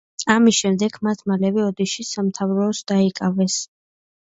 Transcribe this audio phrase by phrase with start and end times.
[0.35, 3.65] ამის შემდეგ მათ მალევე ოდიშის სამთავროს დაიკავეს.